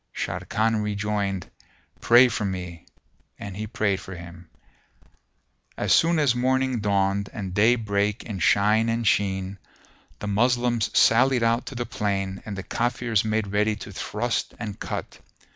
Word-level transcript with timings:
Sharrkan 0.15 0.81
rejoined, 0.81 1.51
"Pray 1.99 2.27
for 2.27 2.43
me," 2.43 2.87
and 3.37 3.55
he 3.55 3.67
prayed 3.67 3.99
for 3.99 4.15
him. 4.15 4.49
As 5.77 5.93
soon 5.93 6.17
as 6.17 6.33
morning 6.33 6.79
dawned 6.79 7.29
and 7.31 7.53
day 7.53 7.75
brake 7.75 8.23
in 8.23 8.39
shine 8.39 8.89
and 8.89 9.05
sheen, 9.07 9.59
the 10.17 10.25
Moslems 10.25 10.89
sallied 10.97 11.43
out 11.43 11.67
to 11.67 11.75
the 11.75 11.85
plain 11.85 12.41
and 12.47 12.57
the 12.57 12.63
Kafirs 12.63 13.23
made 13.23 13.45
ready 13.51 13.75
to 13.75 13.91
thrust 13.91 14.55
and 14.57 14.79
cut. 14.79 15.19